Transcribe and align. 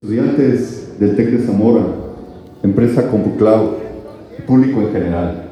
Estudiantes 0.00 0.96
del 1.00 1.16
TEC 1.16 1.30
de 1.30 1.44
Zamora, 1.44 1.80
empresa 2.62 3.10
CompuCloud, 3.10 3.70
público 4.46 4.80
en 4.80 4.92
general. 4.92 5.50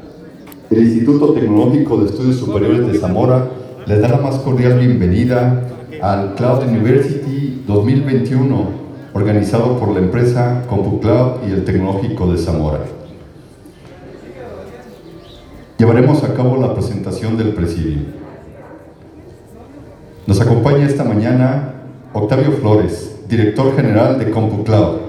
El 0.70 0.84
Instituto 0.84 1.32
Tecnológico 1.32 1.96
de 1.96 2.06
Estudios 2.06 2.36
Superiores 2.36 2.86
de 2.86 2.96
Zamora 2.96 3.48
les 3.88 4.00
da 4.00 4.06
la 4.06 4.18
más 4.18 4.36
cordial 4.36 4.78
bienvenida 4.78 5.64
al 6.00 6.36
Cloud 6.36 6.62
University 6.62 7.64
2021, 7.66 8.68
organizado 9.14 9.80
por 9.80 9.88
la 9.88 9.98
empresa 9.98 10.62
CompuCloud 10.68 11.48
y 11.48 11.50
el 11.50 11.64
Tecnológico 11.64 12.30
de 12.30 12.38
Zamora. 12.38 12.84
Llevaremos 15.76 16.22
a 16.22 16.34
cabo 16.34 16.56
la 16.56 16.72
presentación 16.72 17.36
del 17.36 17.48
presidio. 17.48 17.98
Nos 20.24 20.40
acompaña 20.40 20.86
esta 20.86 21.02
mañana 21.02 21.72
Octavio 22.12 22.52
Flores, 22.52 23.15
director 23.28 23.74
general 23.74 24.18
de 24.18 24.30
CompuCloud. 24.30 25.06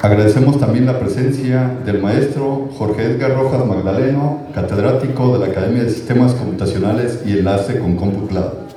Agradecemos 0.00 0.58
también 0.58 0.86
la 0.86 0.98
presencia 0.98 1.78
del 1.86 2.02
maestro 2.02 2.68
Jorge 2.76 3.04
Edgar 3.04 3.34
Rojas 3.34 3.64
Magdaleno, 3.64 4.48
catedrático 4.52 5.38
de 5.38 5.46
la 5.46 5.52
Academia 5.52 5.84
de 5.84 5.90
Sistemas 5.90 6.34
Computacionales 6.34 7.22
y 7.24 7.38
Enlace 7.38 7.78
con 7.78 7.96
CompuCloud. 7.96 8.71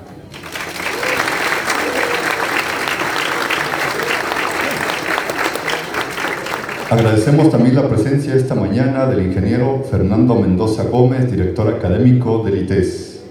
Agradecemos 6.88 7.50
también 7.50 7.74
la 7.74 7.90
presencia 7.90 8.36
esta 8.36 8.54
mañana 8.54 9.08
del 9.08 9.26
ingeniero 9.26 9.84
Fernando 9.90 10.36
Mendoza 10.36 10.84
Gómez, 10.84 11.32
director 11.32 11.68
académico 11.68 12.44
del 12.44 12.62
ITES. 12.62 13.24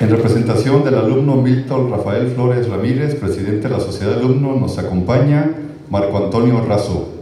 En 0.00 0.10
representación 0.10 0.82
del 0.82 0.96
alumno 0.96 1.36
Milton 1.36 1.92
Rafael 1.92 2.32
Flores 2.34 2.68
Ramírez, 2.68 3.14
presidente 3.14 3.68
de 3.68 3.74
la 3.74 3.78
Sociedad 3.78 4.16
de 4.16 4.24
Alumnos, 4.24 4.60
nos 4.60 4.76
acompaña 4.76 5.52
Marco 5.90 6.16
Antonio 6.18 6.60
Razo. 6.66 7.13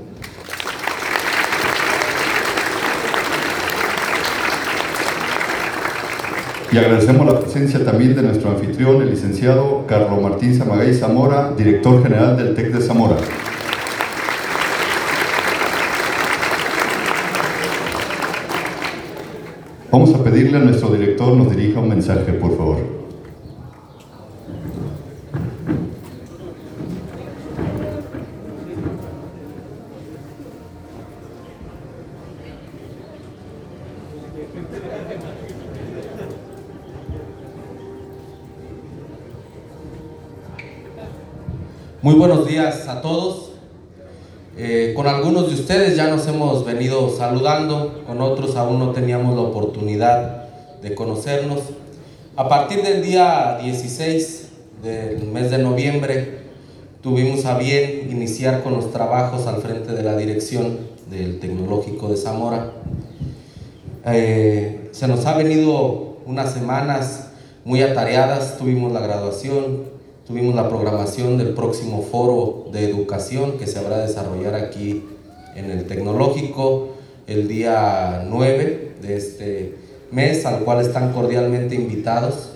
Y 6.72 6.78
agradecemos 6.78 7.26
la 7.26 7.38
presencia 7.38 7.84
también 7.84 8.16
de 8.16 8.22
nuestro 8.22 8.50
anfitrión, 8.50 9.02
el 9.02 9.10
licenciado 9.10 9.84
Carlos 9.86 10.22
Martín 10.22 10.54
Zamagay 10.56 10.94
Zamora, 10.94 11.52
director 11.54 12.02
general 12.02 12.34
del 12.38 12.54
TEC 12.54 12.72
de 12.72 12.80
Zamora. 12.80 13.16
Vamos 19.90 20.14
a 20.14 20.24
pedirle 20.24 20.56
a 20.56 20.60
nuestro 20.60 20.88
director 20.88 21.36
nos 21.36 21.54
dirija 21.54 21.78
un 21.78 21.90
mensaje, 21.90 22.32
por 22.32 22.56
favor. 22.56 23.02
Muy 42.02 42.16
buenos 42.16 42.48
días 42.48 42.88
a 42.88 43.00
todos. 43.00 43.52
Eh, 44.58 44.92
con 44.96 45.06
algunos 45.06 45.46
de 45.46 45.54
ustedes 45.54 45.96
ya 45.96 46.08
nos 46.08 46.26
hemos 46.26 46.64
venido 46.64 47.08
saludando, 47.16 48.02
con 48.04 48.20
otros 48.20 48.56
aún 48.56 48.80
no 48.80 48.90
teníamos 48.90 49.36
la 49.36 49.42
oportunidad 49.42 50.48
de 50.82 50.96
conocernos. 50.96 51.60
A 52.34 52.48
partir 52.48 52.82
del 52.82 53.04
día 53.04 53.56
16 53.62 54.48
del 54.82 55.28
mes 55.28 55.52
de 55.52 55.58
noviembre 55.58 56.38
tuvimos 57.04 57.44
a 57.44 57.56
bien 57.56 58.08
iniciar 58.10 58.64
con 58.64 58.72
los 58.72 58.90
trabajos 58.90 59.46
al 59.46 59.62
frente 59.62 59.92
de 59.92 60.02
la 60.02 60.16
dirección 60.16 60.78
del 61.08 61.38
Tecnológico 61.38 62.08
de 62.08 62.16
Zamora. 62.16 62.72
Eh, 64.06 64.88
se 64.90 65.06
nos 65.06 65.24
ha 65.24 65.36
venido 65.36 66.16
unas 66.26 66.52
semanas 66.52 67.28
muy 67.64 67.80
atareadas, 67.80 68.58
tuvimos 68.58 68.90
la 68.90 68.98
graduación, 68.98 70.01
Tuvimos 70.32 70.54
la 70.54 70.66
programación 70.66 71.36
del 71.36 71.50
próximo 71.50 72.00
foro 72.10 72.64
de 72.72 72.88
educación 72.88 73.58
que 73.58 73.66
se 73.66 73.78
habrá 73.78 73.98
de 73.98 74.06
desarrollar 74.06 74.54
aquí 74.54 75.04
en 75.54 75.70
el 75.70 75.86
tecnológico 75.86 76.94
el 77.26 77.48
día 77.48 78.24
9 78.26 78.94
de 79.02 79.16
este 79.18 79.74
mes, 80.10 80.46
al 80.46 80.60
cual 80.60 80.80
están 80.80 81.12
cordialmente 81.12 81.74
invitados, 81.74 82.52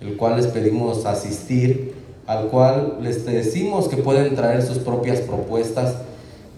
el 0.00 0.16
cual 0.16 0.36
les 0.36 0.46
pedimos 0.46 1.04
asistir, 1.04 1.94
al 2.28 2.46
cual 2.46 2.98
les 3.00 3.26
decimos 3.26 3.88
que 3.88 3.96
pueden 3.96 4.36
traer 4.36 4.62
sus 4.62 4.78
propias 4.78 5.18
propuestas, 5.18 5.96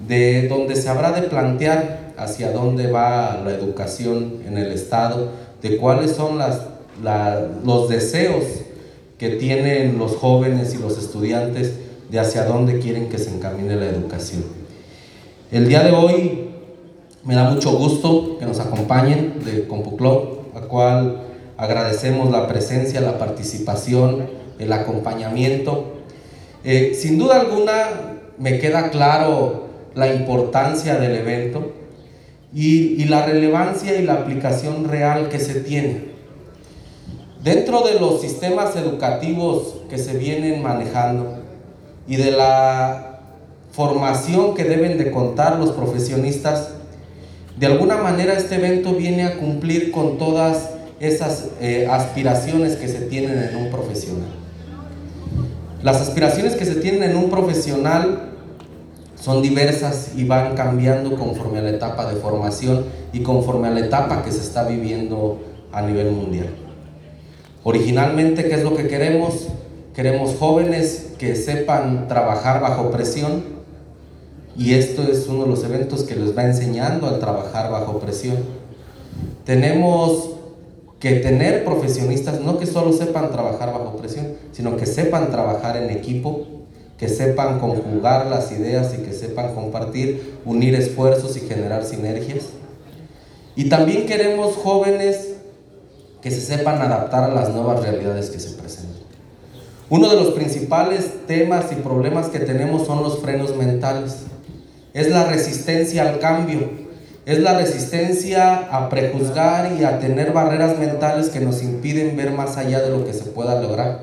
de 0.06 0.48
donde 0.48 0.76
se 0.76 0.90
habrá 0.90 1.12
de 1.12 1.28
plantear 1.28 2.12
hacia 2.18 2.52
dónde 2.52 2.92
va 2.92 3.40
la 3.42 3.52
educación 3.52 4.42
en 4.46 4.58
el 4.58 4.70
Estado, 4.72 5.30
de 5.62 5.78
cuáles 5.78 6.10
son 6.10 6.36
las, 6.36 6.60
los 7.64 7.88
deseos 7.88 8.44
que 9.18 9.30
tienen 9.30 9.98
los 9.98 10.16
jóvenes 10.16 10.74
y 10.74 10.78
los 10.78 10.96
estudiantes 10.96 11.74
de 12.08 12.20
hacia 12.20 12.44
dónde 12.44 12.78
quieren 12.78 13.08
que 13.08 13.18
se 13.18 13.30
encamine 13.30 13.74
la 13.74 13.86
educación. 13.86 14.44
El 15.50 15.68
día 15.68 15.82
de 15.82 15.90
hoy 15.90 16.48
me 17.24 17.34
da 17.34 17.50
mucho 17.50 17.72
gusto 17.72 18.38
que 18.38 18.46
nos 18.46 18.60
acompañen 18.60 19.44
de 19.44 19.66
CompuClub, 19.66 20.54
a 20.54 20.60
cual 20.62 21.22
agradecemos 21.56 22.30
la 22.30 22.46
presencia, 22.46 23.00
la 23.00 23.18
participación, 23.18 24.30
el 24.58 24.72
acompañamiento. 24.72 25.96
Eh, 26.64 26.96
sin 26.98 27.18
duda 27.18 27.40
alguna 27.40 28.18
me 28.38 28.60
queda 28.60 28.90
claro 28.90 29.66
la 29.94 30.14
importancia 30.14 30.96
del 30.96 31.16
evento 31.16 31.72
y 32.54 33.04
la 33.06 33.26
relevancia 33.26 34.00
y 34.00 34.04
la 34.04 34.14
aplicación 34.14 34.88
real 34.88 35.28
que 35.28 35.40
se 35.40 35.60
tiene. 35.60 36.07
Dentro 37.42 37.86
de 37.86 38.00
los 38.00 38.20
sistemas 38.20 38.74
educativos 38.74 39.76
que 39.88 39.96
se 39.96 40.18
vienen 40.18 40.60
manejando 40.60 41.38
y 42.08 42.16
de 42.16 42.32
la 42.32 43.20
formación 43.70 44.54
que 44.54 44.64
deben 44.64 44.98
de 44.98 45.12
contar 45.12 45.56
los 45.56 45.70
profesionistas, 45.70 46.70
de 47.56 47.66
alguna 47.66 47.96
manera 47.96 48.32
este 48.32 48.56
evento 48.56 48.92
viene 48.92 49.24
a 49.24 49.38
cumplir 49.38 49.92
con 49.92 50.18
todas 50.18 50.70
esas 50.98 51.50
eh, 51.60 51.86
aspiraciones 51.88 52.74
que 52.74 52.88
se 52.88 53.02
tienen 53.02 53.38
en 53.38 53.56
un 53.56 53.70
profesional. 53.70 54.30
Las 55.84 56.00
aspiraciones 56.00 56.56
que 56.56 56.64
se 56.64 56.74
tienen 56.74 57.04
en 57.04 57.16
un 57.16 57.30
profesional 57.30 58.32
son 59.14 59.42
diversas 59.42 60.10
y 60.16 60.24
van 60.24 60.56
cambiando 60.56 61.16
conforme 61.16 61.60
a 61.60 61.62
la 61.62 61.70
etapa 61.70 62.12
de 62.12 62.20
formación 62.20 62.84
y 63.12 63.20
conforme 63.22 63.68
a 63.68 63.70
la 63.70 63.80
etapa 63.80 64.24
que 64.24 64.32
se 64.32 64.40
está 64.40 64.64
viviendo 64.64 65.38
a 65.70 65.82
nivel 65.82 66.10
mundial. 66.10 66.67
Originalmente, 67.68 68.48
¿qué 68.48 68.54
es 68.54 68.62
lo 68.62 68.74
que 68.74 68.88
queremos? 68.88 69.48
Queremos 69.94 70.36
jóvenes 70.36 71.08
que 71.18 71.36
sepan 71.36 72.08
trabajar 72.08 72.62
bajo 72.62 72.90
presión 72.90 73.44
y 74.56 74.72
esto 74.72 75.02
es 75.02 75.26
uno 75.28 75.42
de 75.42 75.50
los 75.50 75.64
eventos 75.64 76.04
que 76.04 76.16
les 76.16 76.34
va 76.34 76.44
enseñando 76.44 77.06
a 77.06 77.18
trabajar 77.18 77.70
bajo 77.70 77.98
presión. 77.98 78.38
Tenemos 79.44 80.30
que 80.98 81.16
tener 81.16 81.62
profesionistas, 81.62 82.40
no 82.40 82.56
que 82.56 82.64
solo 82.64 82.94
sepan 82.94 83.30
trabajar 83.30 83.70
bajo 83.70 83.98
presión, 83.98 84.28
sino 84.52 84.78
que 84.78 84.86
sepan 84.86 85.30
trabajar 85.30 85.76
en 85.76 85.90
equipo, 85.90 86.46
que 86.96 87.10
sepan 87.10 87.58
conjugar 87.58 88.28
las 88.28 88.50
ideas 88.50 88.94
y 88.98 89.02
que 89.02 89.12
sepan 89.12 89.54
compartir, 89.54 90.38
unir 90.46 90.74
esfuerzos 90.74 91.36
y 91.36 91.40
generar 91.40 91.84
sinergias. 91.84 92.44
Y 93.56 93.68
también 93.68 94.06
queremos 94.06 94.56
jóvenes 94.56 95.27
que 96.20 96.30
se 96.30 96.40
sepan 96.40 96.80
adaptar 96.80 97.24
a 97.24 97.34
las 97.34 97.50
nuevas 97.50 97.80
realidades 97.80 98.30
que 98.30 98.40
se 98.40 98.50
presentan. 98.50 98.98
Uno 99.90 100.10
de 100.10 100.16
los 100.16 100.34
principales 100.34 101.26
temas 101.26 101.66
y 101.72 101.76
problemas 101.76 102.28
que 102.28 102.40
tenemos 102.40 102.86
son 102.86 103.02
los 103.02 103.20
frenos 103.20 103.56
mentales. 103.56 104.24
Es 104.92 105.10
la 105.10 105.24
resistencia 105.24 106.02
al 106.02 106.18
cambio, 106.18 106.70
es 107.24 107.38
la 107.38 107.56
resistencia 107.56 108.68
a 108.70 108.88
prejuzgar 108.88 109.72
y 109.78 109.84
a 109.84 109.98
tener 109.98 110.32
barreras 110.32 110.78
mentales 110.78 111.28
que 111.28 111.40
nos 111.40 111.62
impiden 111.62 112.16
ver 112.16 112.32
más 112.32 112.56
allá 112.56 112.80
de 112.80 112.90
lo 112.90 113.04
que 113.06 113.14
se 113.14 113.24
pueda 113.24 113.60
lograr 113.62 114.00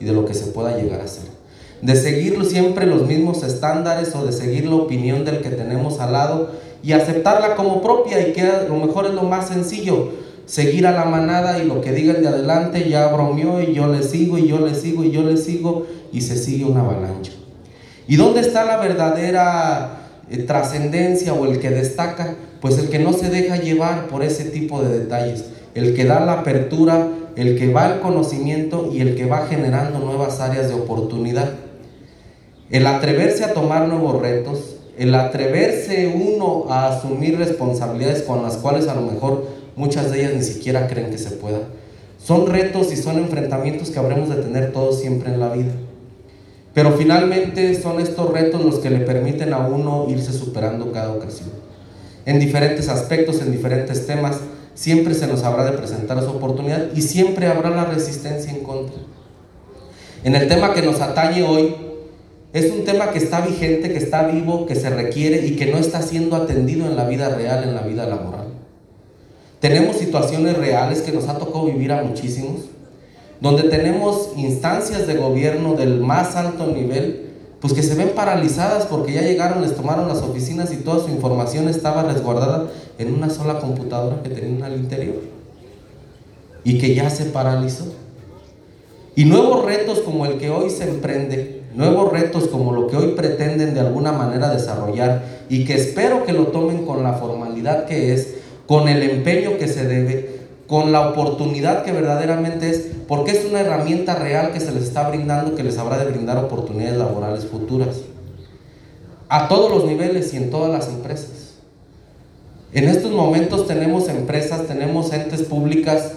y 0.00 0.06
de 0.06 0.12
lo 0.12 0.24
que 0.24 0.34
se 0.34 0.46
pueda 0.46 0.76
llegar 0.76 1.02
a 1.02 1.08
ser. 1.08 1.28
De 1.82 1.94
seguir 1.94 2.44
siempre 2.44 2.86
los 2.86 3.06
mismos 3.06 3.44
estándares 3.44 4.14
o 4.16 4.26
de 4.26 4.32
seguir 4.32 4.66
la 4.66 4.76
opinión 4.76 5.24
del 5.24 5.40
que 5.40 5.50
tenemos 5.50 6.00
al 6.00 6.12
lado 6.14 6.50
y 6.82 6.92
aceptarla 6.92 7.54
como 7.54 7.82
propia 7.82 8.26
y 8.26 8.32
que 8.32 8.42
a 8.42 8.64
lo 8.68 8.76
mejor 8.76 9.06
es 9.06 9.12
lo 9.12 9.22
más 9.22 9.48
sencillo 9.48 10.08
seguir 10.48 10.86
a 10.86 10.92
la 10.92 11.04
manada 11.04 11.62
y 11.62 11.66
lo 11.66 11.82
que 11.82 11.92
digan 11.92 12.22
de 12.22 12.28
adelante 12.28 12.88
ya 12.88 13.06
bromeó 13.08 13.60
y 13.60 13.74
yo 13.74 13.86
le 13.86 14.02
sigo 14.02 14.38
y 14.38 14.48
yo 14.48 14.58
le 14.58 14.74
sigo 14.74 15.04
y 15.04 15.10
yo 15.10 15.22
le 15.22 15.36
sigo 15.36 15.86
y 16.10 16.22
se 16.22 16.36
sigue 16.36 16.64
una 16.64 16.80
avalancha. 16.80 17.32
¿Y 18.08 18.16
dónde 18.16 18.40
está 18.40 18.64
la 18.64 18.78
verdadera 18.78 20.08
eh, 20.30 20.38
trascendencia 20.38 21.34
o 21.34 21.44
el 21.44 21.60
que 21.60 21.68
destaca? 21.68 22.34
Pues 22.62 22.78
el 22.78 22.88
que 22.88 22.98
no 22.98 23.12
se 23.12 23.28
deja 23.28 23.56
llevar 23.56 24.06
por 24.06 24.24
ese 24.24 24.46
tipo 24.46 24.82
de 24.82 25.00
detalles, 25.00 25.44
el 25.74 25.94
que 25.94 26.06
da 26.06 26.18
la 26.20 26.40
apertura, 26.40 27.08
el 27.36 27.58
que 27.58 27.70
va 27.70 27.84
al 27.84 28.00
conocimiento 28.00 28.90
y 28.90 29.02
el 29.02 29.16
que 29.16 29.26
va 29.26 29.46
generando 29.46 29.98
nuevas 29.98 30.40
áreas 30.40 30.68
de 30.68 30.74
oportunidad. 30.74 31.50
El 32.70 32.86
atreverse 32.86 33.44
a 33.44 33.52
tomar 33.52 33.86
nuevos 33.86 34.20
retos, 34.20 34.76
el 34.96 35.14
atreverse 35.14 36.08
uno 36.08 36.64
a 36.70 36.88
asumir 36.88 37.38
responsabilidades 37.38 38.22
con 38.22 38.42
las 38.42 38.56
cuales 38.56 38.88
a 38.88 38.94
lo 38.94 39.02
mejor 39.02 39.57
muchas 39.78 40.10
de 40.10 40.20
ellas 40.20 40.34
ni 40.34 40.42
siquiera 40.42 40.88
creen 40.88 41.10
que 41.10 41.18
se 41.18 41.30
pueda. 41.30 41.60
Son 42.22 42.46
retos 42.46 42.92
y 42.92 42.96
son 42.96 43.16
enfrentamientos 43.18 43.90
que 43.90 43.98
habremos 43.98 44.28
de 44.28 44.42
tener 44.42 44.72
todos 44.72 45.00
siempre 45.00 45.32
en 45.32 45.38
la 45.38 45.50
vida. 45.50 45.72
Pero 46.74 46.92
finalmente 46.92 47.80
son 47.80 48.00
estos 48.00 48.30
retos 48.30 48.64
los 48.64 48.80
que 48.80 48.90
le 48.90 49.00
permiten 49.00 49.54
a 49.54 49.66
uno 49.66 50.06
irse 50.08 50.32
superando 50.32 50.92
cada 50.92 51.12
ocasión. 51.12 51.50
En 52.26 52.40
diferentes 52.40 52.88
aspectos, 52.88 53.40
en 53.40 53.52
diferentes 53.52 54.06
temas, 54.06 54.38
siempre 54.74 55.14
se 55.14 55.28
nos 55.28 55.44
habrá 55.44 55.64
de 55.64 55.78
presentar 55.78 56.18
esa 56.18 56.30
oportunidad 56.30 56.88
y 56.94 57.02
siempre 57.02 57.46
habrá 57.46 57.70
la 57.70 57.84
resistencia 57.84 58.50
en 58.50 58.64
contra. 58.64 58.96
En 60.24 60.34
el 60.34 60.48
tema 60.48 60.74
que 60.74 60.82
nos 60.82 61.00
atañe 61.00 61.44
hoy, 61.44 61.74
es 62.52 62.70
un 62.72 62.84
tema 62.84 63.10
que 63.10 63.18
está 63.18 63.40
vigente, 63.42 63.92
que 63.92 63.98
está 63.98 64.26
vivo, 64.26 64.66
que 64.66 64.74
se 64.74 64.90
requiere 64.90 65.46
y 65.46 65.56
que 65.56 65.66
no 65.66 65.78
está 65.78 66.02
siendo 66.02 66.34
atendido 66.34 66.86
en 66.86 66.96
la 66.96 67.06
vida 67.06 67.28
real, 67.28 67.62
en 67.62 67.74
la 67.74 67.82
vida 67.82 68.06
laboral. 68.06 68.37
Tenemos 69.60 69.96
situaciones 69.96 70.56
reales 70.56 71.00
que 71.02 71.12
nos 71.12 71.28
ha 71.28 71.38
tocado 71.38 71.66
vivir 71.66 71.90
a 71.92 72.02
muchísimos, 72.02 72.66
donde 73.40 73.64
tenemos 73.64 74.30
instancias 74.36 75.06
de 75.06 75.14
gobierno 75.14 75.74
del 75.74 76.00
más 76.00 76.36
alto 76.36 76.66
nivel, 76.66 77.28
pues 77.60 77.72
que 77.72 77.82
se 77.82 77.96
ven 77.96 78.12
paralizadas 78.14 78.86
porque 78.86 79.14
ya 79.14 79.22
llegaron, 79.22 79.62
les 79.62 79.74
tomaron 79.74 80.06
las 80.06 80.22
oficinas 80.22 80.72
y 80.72 80.76
toda 80.76 81.04
su 81.04 81.10
información 81.10 81.68
estaba 81.68 82.04
resguardada 82.04 82.68
en 82.98 83.12
una 83.12 83.30
sola 83.30 83.58
computadora 83.58 84.22
que 84.22 84.30
tenían 84.30 84.62
al 84.62 84.76
interior 84.76 85.16
y 86.62 86.78
que 86.78 86.94
ya 86.94 87.10
se 87.10 87.24
paralizó. 87.26 87.86
Y 89.16 89.24
nuevos 89.24 89.64
retos 89.64 90.00
como 90.00 90.26
el 90.26 90.38
que 90.38 90.50
hoy 90.50 90.70
se 90.70 90.88
emprende, 90.88 91.62
nuevos 91.74 92.12
retos 92.12 92.46
como 92.46 92.72
lo 92.72 92.86
que 92.86 92.96
hoy 92.96 93.14
pretenden 93.16 93.74
de 93.74 93.80
alguna 93.80 94.12
manera 94.12 94.50
desarrollar 94.50 95.24
y 95.48 95.64
que 95.64 95.74
espero 95.74 96.24
que 96.24 96.32
lo 96.32 96.48
tomen 96.48 96.86
con 96.86 97.02
la 97.02 97.14
formalidad 97.14 97.86
que 97.86 98.12
es, 98.12 98.34
con 98.68 98.86
el 98.86 99.02
empeño 99.02 99.56
que 99.56 99.66
se 99.66 99.88
debe, 99.88 100.40
con 100.66 100.92
la 100.92 101.08
oportunidad 101.08 101.84
que 101.84 101.92
verdaderamente 101.92 102.68
es, 102.68 102.88
porque 103.08 103.30
es 103.30 103.46
una 103.46 103.60
herramienta 103.60 104.14
real 104.16 104.52
que 104.52 104.60
se 104.60 104.72
les 104.72 104.84
está 104.84 105.08
brindando, 105.08 105.54
que 105.56 105.64
les 105.64 105.78
habrá 105.78 105.96
de 105.96 106.10
brindar 106.10 106.36
oportunidades 106.36 106.98
laborales 106.98 107.46
futuras, 107.46 107.96
a 109.30 109.48
todos 109.48 109.70
los 109.70 109.86
niveles 109.86 110.34
y 110.34 110.36
en 110.36 110.50
todas 110.50 110.70
las 110.70 110.88
empresas. 110.88 111.54
En 112.74 112.84
estos 112.84 113.10
momentos 113.10 113.66
tenemos 113.66 114.06
empresas, 114.10 114.66
tenemos 114.66 115.14
entes 115.14 115.44
públicas 115.44 116.12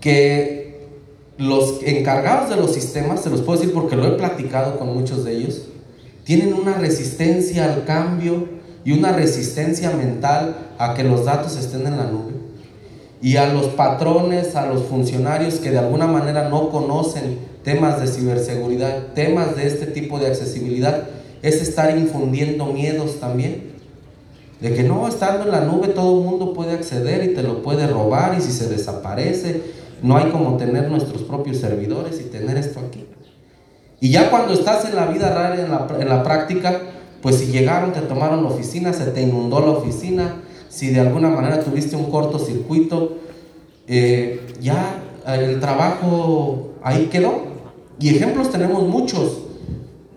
que 0.00 0.86
los 1.36 1.82
encargados 1.82 2.48
de 2.48 2.54
los 2.54 2.72
sistemas, 2.72 3.24
se 3.24 3.30
los 3.30 3.40
puedo 3.40 3.58
decir 3.58 3.74
porque 3.74 3.96
lo 3.96 4.06
he 4.06 4.12
platicado 4.12 4.78
con 4.78 4.94
muchos 4.94 5.24
de 5.24 5.32
ellos, 5.36 5.62
tienen 6.22 6.54
una 6.54 6.74
resistencia 6.74 7.72
al 7.72 7.84
cambio 7.84 8.61
y 8.84 8.92
una 8.92 9.12
resistencia 9.12 9.90
mental 9.90 10.56
a 10.78 10.94
que 10.94 11.04
los 11.04 11.24
datos 11.24 11.56
estén 11.56 11.86
en 11.86 11.96
la 11.96 12.04
nube. 12.04 12.32
Y 13.20 13.36
a 13.36 13.52
los 13.52 13.66
patrones, 13.66 14.56
a 14.56 14.66
los 14.66 14.84
funcionarios 14.84 15.54
que 15.56 15.70
de 15.70 15.78
alguna 15.78 16.06
manera 16.06 16.48
no 16.48 16.70
conocen 16.70 17.38
temas 17.62 18.00
de 18.00 18.08
ciberseguridad, 18.08 19.12
temas 19.14 19.54
de 19.56 19.68
este 19.68 19.86
tipo 19.86 20.18
de 20.18 20.26
accesibilidad, 20.26 21.04
es 21.42 21.62
estar 21.62 21.96
infundiendo 21.96 22.66
miedos 22.66 23.20
también. 23.20 23.72
De 24.60 24.74
que 24.74 24.82
no, 24.82 25.06
estando 25.08 25.44
en 25.44 25.52
la 25.52 25.60
nube 25.60 25.88
todo 25.88 26.18
el 26.18 26.24
mundo 26.24 26.52
puede 26.52 26.72
acceder 26.72 27.24
y 27.24 27.34
te 27.34 27.42
lo 27.42 27.62
puede 27.62 27.86
robar 27.86 28.36
y 28.38 28.40
si 28.40 28.52
se 28.52 28.68
desaparece 28.68 29.82
no 30.02 30.16
hay 30.16 30.30
como 30.30 30.56
tener 30.56 30.90
nuestros 30.90 31.22
propios 31.22 31.58
servidores 31.58 32.20
y 32.20 32.24
tener 32.24 32.56
esto 32.58 32.80
aquí. 32.80 33.06
Y 34.00 34.10
ya 34.10 34.30
cuando 34.30 34.52
estás 34.52 34.84
en 34.84 34.96
la 34.96 35.06
vida 35.06 35.32
real, 35.32 35.60
en 35.60 35.70
la, 35.70 35.86
en 35.98 36.08
la 36.08 36.24
práctica, 36.24 36.80
pues 37.22 37.36
si 37.36 37.46
llegaron, 37.46 37.92
te 37.92 38.00
tomaron 38.00 38.42
la 38.42 38.50
oficina, 38.50 38.92
se 38.92 39.06
te 39.06 39.22
inundó 39.22 39.60
la 39.60 39.70
oficina, 39.70 40.42
si 40.68 40.90
de 40.90 41.00
alguna 41.00 41.28
manera 41.28 41.60
tuviste 41.60 41.96
un 41.96 42.10
cortocircuito, 42.10 43.18
eh, 43.86 44.40
ya 44.60 45.02
el 45.26 45.60
trabajo 45.60 46.72
ahí 46.82 47.06
quedó. 47.06 47.52
Y 48.00 48.10
ejemplos 48.10 48.50
tenemos 48.50 48.82
muchos. 48.82 49.38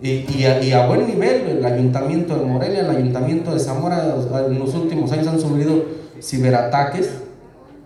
Y, 0.01 0.25
y, 0.35 0.45
a, 0.45 0.61
y, 0.61 0.71
a, 0.71 0.87
buen 0.87 1.07
nivel, 1.07 1.47
el 1.47 1.65
ayuntamiento 1.65 2.35
de 2.35 2.45
Morelia, 2.45 2.81
el 2.81 2.89
ayuntamiento 2.89 3.53
de 3.53 3.59
Zamora, 3.59 4.17
en 4.47 4.59
los 4.59 4.73
últimos 4.73 5.11
años 5.11 5.27
han 5.27 5.39
sufrido 5.39 5.85
ciberataques 6.21 7.09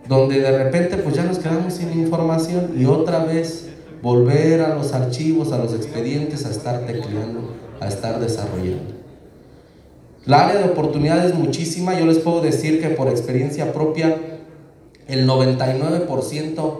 donde 0.09 0.41
de 0.41 0.63
repente 0.63 0.97
pues 0.97 1.15
ya 1.15 1.23
nos 1.23 1.37
quedamos 1.37 1.73
sin 1.73 1.91
información 1.93 2.73
y 2.75 2.85
otra 2.85 3.23
vez 3.23 3.67
volver 4.01 4.61
a 4.61 4.73
los 4.73 4.91
archivos, 4.93 5.51
a 5.51 5.59
los 5.59 5.73
expedientes, 5.73 6.45
a 6.47 6.49
estar 6.49 6.79
tecleando, 6.87 7.53
a 7.79 7.87
estar 7.87 8.19
desarrollando. 8.19 8.98
La 10.29 10.45
área 10.45 10.61
de 10.61 10.69
oportunidad 10.69 11.25
es 11.25 11.33
muchísima, 11.33 11.99
yo 11.99 12.05
les 12.05 12.19
puedo 12.19 12.39
decir 12.39 12.79
que 12.79 12.89
por 12.89 13.07
experiencia 13.07 13.73
propia, 13.73 14.15
el 15.07 15.27
99% 15.27 16.73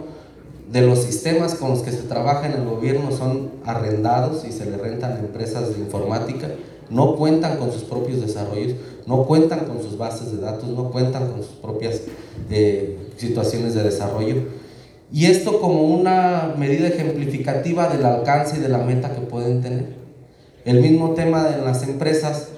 de 0.70 0.82
los 0.82 1.00
sistemas 1.00 1.56
con 1.56 1.70
los 1.70 1.80
que 1.80 1.90
se 1.90 2.02
trabaja 2.02 2.46
en 2.46 2.52
el 2.52 2.64
gobierno 2.64 3.10
son 3.10 3.50
arrendados 3.64 4.44
y 4.44 4.52
se 4.52 4.70
le 4.70 4.76
rentan 4.76 5.14
a 5.14 5.18
empresas 5.18 5.74
de 5.74 5.80
informática, 5.80 6.48
no 6.90 7.16
cuentan 7.16 7.56
con 7.56 7.72
sus 7.72 7.82
propios 7.82 8.20
desarrollos, 8.20 8.76
no 9.06 9.24
cuentan 9.24 9.64
con 9.64 9.82
sus 9.82 9.98
bases 9.98 10.30
de 10.30 10.38
datos, 10.38 10.68
no 10.68 10.92
cuentan 10.92 11.32
con 11.32 11.42
sus 11.42 11.56
propias 11.56 12.02
eh, 12.50 12.98
situaciones 13.16 13.74
de 13.74 13.82
desarrollo. 13.82 14.36
Y 15.12 15.26
esto 15.26 15.60
como 15.60 15.82
una 15.82 16.54
medida 16.56 16.86
ejemplificativa 16.86 17.88
del 17.88 18.06
alcance 18.06 18.58
y 18.58 18.60
de 18.60 18.68
la 18.68 18.78
meta 18.78 19.12
que 19.12 19.22
pueden 19.22 19.60
tener. 19.60 19.96
El 20.64 20.80
mismo 20.80 21.14
tema 21.14 21.42
de 21.48 21.64
las 21.64 21.82
empresas, 21.82 22.50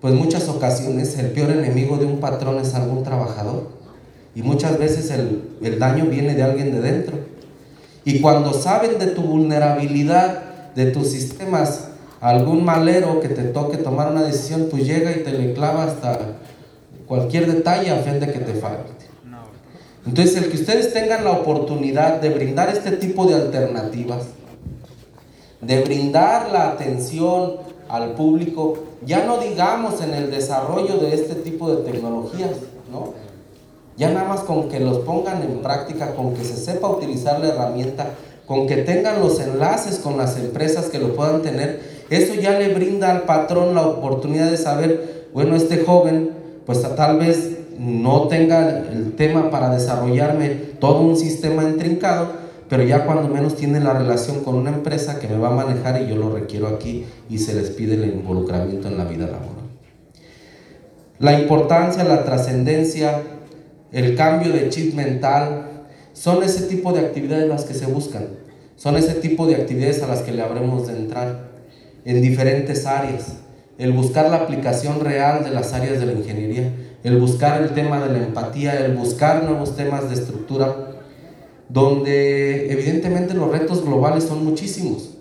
pues 0.00 0.14
muchas 0.14 0.48
ocasiones 0.48 1.18
el 1.18 1.30
peor 1.30 1.50
enemigo 1.50 1.96
de 1.96 2.06
un 2.06 2.20
patrón 2.20 2.58
es 2.58 2.74
algún 2.74 3.02
trabajador. 3.02 3.68
Y 4.34 4.42
muchas 4.42 4.78
veces 4.78 5.10
el, 5.10 5.42
el 5.62 5.78
daño 5.78 6.06
viene 6.06 6.34
de 6.34 6.42
alguien 6.42 6.72
de 6.72 6.80
dentro. 6.80 7.18
Y 8.04 8.20
cuando 8.20 8.52
saben 8.52 8.98
de 8.98 9.08
tu 9.08 9.22
vulnerabilidad, 9.22 10.72
de 10.74 10.86
tus 10.86 11.08
sistemas, 11.08 11.88
algún 12.20 12.64
malero 12.64 13.20
que 13.20 13.28
te 13.28 13.42
toque 13.44 13.76
tomar 13.78 14.12
una 14.12 14.22
decisión, 14.22 14.68
pues 14.70 14.86
llega 14.86 15.10
y 15.10 15.24
te 15.24 15.32
le 15.32 15.54
clava 15.54 15.84
hasta 15.84 16.18
cualquier 17.06 17.52
detalle 17.52 17.90
a 17.90 17.96
fin 17.96 18.20
de 18.20 18.32
que 18.32 18.38
te 18.38 18.54
falte. 18.54 18.98
Entonces, 20.06 20.36
el 20.36 20.50
que 20.50 20.56
ustedes 20.56 20.92
tengan 20.94 21.24
la 21.24 21.32
oportunidad 21.32 22.20
de 22.20 22.30
brindar 22.30 22.70
este 22.70 22.92
tipo 22.92 23.26
de 23.26 23.34
alternativas, 23.34 24.22
de 25.60 25.82
brindar 25.82 26.50
la 26.50 26.70
atención 26.70 27.56
al 27.88 28.12
público, 28.12 28.74
ya 29.04 29.24
no 29.24 29.38
digamos 29.38 30.00
en 30.02 30.14
el 30.14 30.30
desarrollo 30.30 30.98
de 30.98 31.14
este 31.14 31.34
tipo 31.34 31.70
de 31.74 31.90
tecnologías, 31.90 32.50
¿no? 32.90 33.14
Ya 33.96 34.10
nada 34.10 34.28
más 34.28 34.40
con 34.40 34.68
que 34.68 34.78
los 34.78 34.98
pongan 34.98 35.42
en 35.42 35.58
práctica, 35.60 36.14
con 36.14 36.34
que 36.34 36.44
se 36.44 36.56
sepa 36.56 36.88
utilizar 36.88 37.40
la 37.40 37.48
herramienta, 37.48 38.10
con 38.46 38.66
que 38.66 38.76
tengan 38.78 39.20
los 39.20 39.40
enlaces 39.40 39.98
con 39.98 40.16
las 40.16 40.36
empresas 40.38 40.86
que 40.86 40.98
lo 40.98 41.14
puedan 41.14 41.42
tener, 41.42 41.98
eso 42.08 42.34
ya 42.34 42.58
le 42.58 42.72
brinda 42.72 43.10
al 43.10 43.22
patrón 43.22 43.74
la 43.74 43.86
oportunidad 43.86 44.50
de 44.50 44.56
saber, 44.56 45.26
bueno, 45.34 45.56
este 45.56 45.84
joven, 45.84 46.30
pues 46.64 46.82
tal 46.96 47.18
vez 47.18 47.58
no 47.78 48.28
tenga 48.28 48.68
el 48.90 49.14
tema 49.16 49.50
para 49.50 49.70
desarrollarme 49.70 50.48
todo 50.80 51.00
un 51.00 51.16
sistema 51.16 51.62
intrincado, 51.64 52.28
pero 52.68 52.82
ya 52.82 53.04
cuando 53.04 53.28
menos 53.28 53.56
tiene 53.56 53.80
la 53.80 53.94
relación 53.94 54.44
con 54.44 54.54
una 54.56 54.70
empresa 54.70 55.18
que 55.18 55.28
me 55.28 55.38
va 55.38 55.48
a 55.48 55.66
manejar 55.66 56.02
y 56.02 56.08
yo 56.08 56.16
lo 56.16 56.34
requiero 56.34 56.68
aquí 56.68 57.04
y 57.28 57.38
se 57.38 57.54
les 57.54 57.70
pide 57.70 57.94
el 57.94 58.04
involucramiento 58.04 58.88
en 58.88 58.98
la 58.98 59.04
vida 59.04 59.26
laboral. 59.26 59.68
La 61.18 61.40
importancia, 61.40 62.04
la 62.04 62.24
trascendencia, 62.24 63.22
el 63.92 64.14
cambio 64.16 64.52
de 64.52 64.68
chip 64.68 64.94
mental, 64.94 65.66
son 66.12 66.42
ese 66.42 66.62
tipo 66.66 66.92
de 66.92 67.00
actividades 67.00 67.48
las 67.48 67.64
que 67.64 67.74
se 67.74 67.86
buscan, 67.86 68.26
son 68.76 68.96
ese 68.96 69.14
tipo 69.14 69.46
de 69.46 69.56
actividades 69.56 70.02
a 70.02 70.08
las 70.08 70.20
que 70.20 70.32
le 70.32 70.42
habremos 70.42 70.86
de 70.86 70.96
entrar 70.96 71.48
en 72.04 72.20
diferentes 72.20 72.86
áreas, 72.86 73.36
el 73.78 73.92
buscar 73.92 74.30
la 74.30 74.36
aplicación 74.36 75.00
real 75.00 75.44
de 75.44 75.50
las 75.50 75.72
áreas 75.72 76.00
de 76.00 76.06
la 76.06 76.12
ingeniería 76.12 76.72
el 77.04 77.18
buscar 77.18 77.62
el 77.62 77.70
tema 77.70 78.00
de 78.04 78.12
la 78.12 78.26
empatía, 78.26 78.84
el 78.84 78.94
buscar 78.96 79.44
nuevos 79.44 79.76
temas 79.76 80.08
de 80.08 80.14
estructura, 80.14 80.74
donde 81.68 82.72
evidentemente 82.72 83.34
los 83.34 83.50
retos 83.50 83.84
globales 83.84 84.24
son 84.24 84.44
muchísimos. 84.44 85.16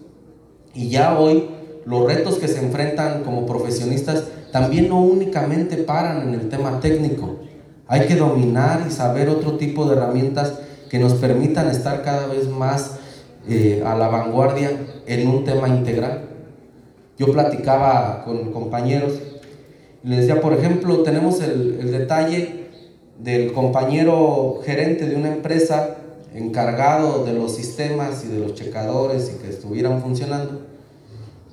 Y 0.74 0.90
ya 0.90 1.18
hoy 1.18 1.50
los 1.86 2.06
retos 2.06 2.36
que 2.36 2.48
se 2.48 2.60
enfrentan 2.60 3.24
como 3.24 3.46
profesionistas 3.46 4.26
también 4.52 4.90
no 4.90 5.02
únicamente 5.02 5.78
paran 5.78 6.28
en 6.28 6.34
el 6.34 6.50
tema 6.50 6.80
técnico. 6.80 7.38
Hay 7.88 8.08
que 8.08 8.16
dominar 8.16 8.86
y 8.88 8.92
saber 8.92 9.30
otro 9.30 9.58
tipo 9.58 9.86
de 9.86 9.96
herramientas 9.96 10.54
que 10.90 11.00
nos 11.00 11.14
permitan 11.14 11.70
estar 11.70 12.04
cada 12.04 12.28
vez 12.28 12.48
más 12.50 12.98
eh, 13.48 13.82
a 13.86 13.96
la 13.96 14.08
vanguardia 14.08 14.72
en 15.06 15.28
un 15.28 15.44
tema 15.44 15.68
integral. 15.70 16.24
yo 17.18 17.32
platicaba 17.32 18.24
con 18.26 18.52
compañeros 18.52 19.14
les 20.04 20.20
decía, 20.20 20.40
por 20.40 20.54
ejemplo, 20.54 21.04
tenemos 21.04 21.42
el, 21.42 21.80
el 21.82 21.92
detalle 21.92 22.68
del 23.20 23.52
compañero 23.52 24.62
gerente 24.64 25.06
de 25.06 25.16
una 25.16 25.34
empresa 25.34 25.98
encargado 26.38 27.26
de 27.26 27.34
los 27.34 27.56
sistemas 27.56 28.24
y 28.24 28.28
de 28.28 28.40
los 28.40 28.54
checadores 28.54 29.32
y 29.34 29.42
que 29.42 29.50
estuvieran 29.50 30.02
funcionando, 30.02 30.62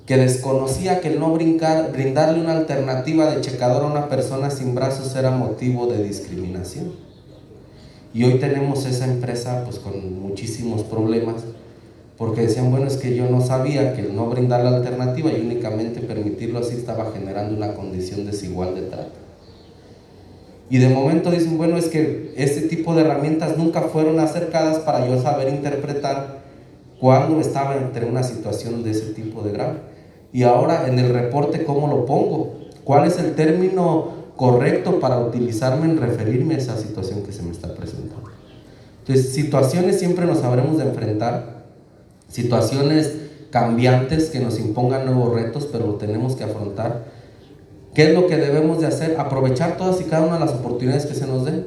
que 0.05 0.17
desconocía 0.17 1.01
que 1.01 1.09
el 1.09 1.19
no 1.19 1.33
brindarle 1.33 2.39
una 2.39 2.53
alternativa 2.53 3.31
de 3.31 3.41
checador 3.41 3.83
a 3.83 3.87
una 3.87 4.07
persona 4.07 4.51
sin 4.51 4.75
brazos 4.75 5.15
era 5.15 5.31
motivo 5.31 5.87
de 5.87 6.03
discriminación. 6.03 6.93
Y 8.13 8.23
hoy 8.23 8.39
tenemos 8.39 8.85
esa 8.85 9.05
empresa 9.05 9.63
pues 9.65 9.79
con 9.79 10.21
muchísimos 10.21 10.83
problemas 10.83 11.43
porque 12.17 12.41
decían, 12.41 12.71
bueno, 12.71 12.87
es 12.87 12.97
que 12.97 13.15
yo 13.15 13.29
no 13.29 13.41
sabía 13.41 13.93
que 13.93 14.01
el 14.01 14.15
no 14.15 14.27
brindar 14.27 14.63
la 14.63 14.77
alternativa 14.77 15.31
y 15.31 15.41
únicamente 15.41 15.99
permitirlo 15.99 16.59
así 16.59 16.75
estaba 16.75 17.11
generando 17.11 17.57
una 17.57 17.73
condición 17.73 18.25
desigual 18.25 18.75
de 18.75 18.83
trato. 18.83 19.24
Y 20.69 20.79
de 20.79 20.89
momento 20.89 21.29
dicen, 21.29 21.57
bueno, 21.57 21.77
es 21.77 21.89
que 21.89 22.33
este 22.37 22.61
tipo 22.61 22.95
de 22.95 23.01
herramientas 23.01 23.57
nunca 23.57 23.81
fueron 23.81 24.19
acercadas 24.19 24.79
para 24.79 25.07
yo 25.07 25.21
saber 25.21 25.49
interpretar 25.49 26.39
cuando 26.99 27.39
estaba 27.39 27.75
entre 27.75 28.05
una 28.05 28.23
situación 28.23 28.83
de 28.83 28.91
ese 28.91 29.13
tipo 29.13 29.41
de 29.41 29.51
grave. 29.51 29.79
Y 30.33 30.43
ahora 30.43 30.87
en 30.87 30.97
el 30.97 31.13
reporte, 31.13 31.63
¿cómo 31.63 31.87
lo 31.87 32.05
pongo? 32.05 32.55
¿Cuál 32.83 33.07
es 33.07 33.19
el 33.19 33.35
término 33.35 34.25
correcto 34.35 34.99
para 34.99 35.19
utilizarme 35.19 35.85
en 35.85 35.97
referirme 35.97 36.55
a 36.55 36.57
esa 36.57 36.77
situación 36.77 37.23
que 37.23 37.31
se 37.31 37.43
me 37.43 37.51
está 37.51 37.73
presentando? 37.75 38.29
Entonces, 38.99 39.33
situaciones 39.33 39.99
siempre 39.99 40.25
nos 40.25 40.39
sabremos 40.39 40.77
de 40.77 40.85
enfrentar, 40.85 41.63
situaciones 42.27 43.13
cambiantes 43.51 44.31
que 44.31 44.39
nos 44.39 44.59
impongan 44.59 45.05
nuevos 45.05 45.33
retos, 45.33 45.69
pero 45.71 45.85
lo 45.85 45.93
tenemos 45.95 46.35
que 46.35 46.43
afrontar 46.43 47.05
¿Qué 47.95 48.09
es 48.09 48.13
lo 48.13 48.27
que 48.27 48.35
debemos 48.35 48.81
de 48.81 48.87
hacer? 48.87 49.15
Aprovechar 49.17 49.77
todas 49.77 50.01
y 50.01 50.03
cada 50.03 50.27
una 50.27 50.33
de 50.33 50.45
las 50.45 50.53
oportunidades 50.53 51.05
que 51.05 51.15
se 51.15 51.25
nos 51.25 51.45
den. 51.45 51.65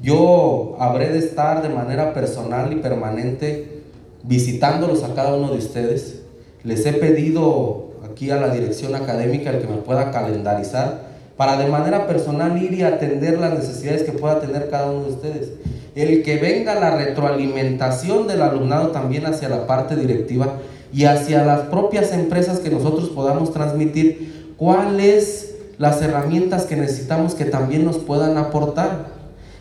Yo 0.00 0.76
habré 0.80 1.10
de 1.10 1.18
estar 1.18 1.60
de 1.60 1.68
manera 1.68 2.14
personal 2.14 2.72
y 2.72 2.76
permanente 2.76 3.82
visitándolos 4.22 5.04
a 5.04 5.14
cada 5.14 5.34
uno 5.34 5.50
de 5.50 5.58
ustedes. 5.58 6.22
Les 6.64 6.86
he 6.86 6.94
pedido 6.94 7.90
aquí 8.10 8.30
a 8.30 8.36
la 8.36 8.48
dirección 8.48 8.94
académica 8.94 9.50
el 9.50 9.60
que 9.60 9.66
me 9.66 9.76
pueda 9.76 10.10
calendarizar 10.10 11.08
para 11.36 11.58
de 11.58 11.66
manera 11.66 12.06
personal 12.06 12.60
ir 12.60 12.72
y 12.72 12.82
atender 12.82 13.38
las 13.38 13.52
necesidades 13.52 14.04
que 14.04 14.12
pueda 14.12 14.40
tener 14.40 14.70
cada 14.70 14.90
uno 14.90 15.04
de 15.04 15.10
ustedes. 15.10 15.50
El 15.94 16.22
que 16.22 16.38
venga 16.38 16.74
la 16.74 16.96
retroalimentación 16.96 18.26
del 18.28 18.40
alumnado 18.40 18.88
también 18.88 19.26
hacia 19.26 19.50
la 19.50 19.66
parte 19.66 19.94
directiva 19.94 20.54
y 20.90 21.04
hacia 21.04 21.44
las 21.44 21.62
propias 21.62 22.12
empresas 22.12 22.60
que 22.60 22.70
nosotros 22.70 23.10
podamos 23.10 23.52
transmitir 23.52 24.37
cuáles 24.58 25.54
las 25.78 26.02
herramientas 26.02 26.66
que 26.66 26.76
necesitamos 26.76 27.34
que 27.34 27.46
también 27.46 27.84
nos 27.84 27.96
puedan 27.98 28.36
aportar. 28.36 29.16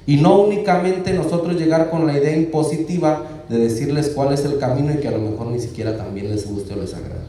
Y 0.06 0.18
no 0.18 0.42
únicamente 0.42 1.14
nosotros 1.14 1.58
llegar 1.58 1.90
con 1.90 2.08
la 2.08 2.18
idea 2.18 2.36
impositiva 2.36 3.24
de 3.48 3.60
decirles 3.60 4.12
cuál 4.14 4.34
es 4.34 4.44
el 4.44 4.58
camino 4.58 4.92
y 4.94 4.98
que 4.98 5.08
a 5.08 5.12
lo 5.12 5.20
mejor 5.20 5.48
ni 5.48 5.60
siquiera 5.60 5.96
también 5.96 6.30
les 6.30 6.50
guste 6.50 6.74
o 6.74 6.78
les 6.78 6.94
agrade. 6.94 7.22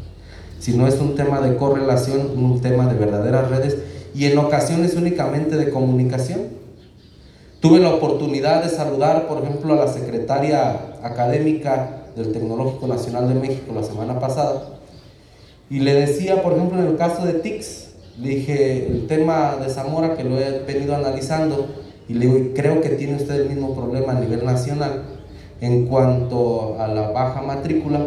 Sino 0.59 0.87
es 0.89 0.99
un 1.01 1.15
tema 1.15 1.41
de 1.41 1.57
correlación, 1.57 2.33
un 2.37 2.61
tema 2.61 2.87
de 2.87 2.99
verdaderas 2.99 3.51
redes 3.51 3.77
y 4.15 4.25
en 4.25 4.39
ocasiones 4.39 4.95
únicamente 4.95 5.57
de 5.57 5.71
comunicación. 5.71 6.59
Tuve 7.61 7.81
la 7.81 7.95
oportunidad 7.95 8.63
de 8.63 8.71
saludar, 8.71 9.27
por 9.27 9.43
ejemplo, 9.43 9.75
a 9.75 9.85
la 9.85 9.93
secretaria 9.93 10.97
académica 11.03 12.05
del 12.17 12.33
Tecnológico 12.33 12.87
Nacional 12.87 13.29
de 13.29 13.35
México 13.35 13.73
la 13.75 13.83
semana 13.83 14.19
pasada 14.21 14.78
y 15.71 15.81
le 15.81 15.95
decía, 15.95 16.43
por 16.43 16.55
ejemplo, 16.55 16.81
en 16.81 16.87
el 16.87 16.97
caso 16.97 17.27
de 17.27 17.35
TICS, 17.35 17.89
le 18.21 18.29
dije 18.31 18.87
el 18.87 19.07
tema 19.07 19.57
de 19.57 19.69
Zamora 19.69 20.17
que 20.17 20.25
lo 20.25 20.39
he 20.39 20.61
venido 20.61 20.97
analizando 20.97 21.67
y 22.09 22.15
le 22.15 22.27
digo, 22.27 22.51
creo 22.55 22.81
que 22.81 22.91
tiene 22.91 23.17
usted 23.17 23.43
el 23.43 23.49
mismo 23.49 23.75
problema 23.75 24.13
a 24.13 24.21
nivel 24.21 24.45
nacional 24.45 25.03
en 25.61 25.87
cuanto 25.87 26.77
a 26.81 26.89
la 26.89 27.11
baja 27.11 27.43
matrícula. 27.43 28.01